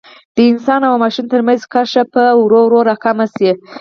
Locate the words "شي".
3.35-3.51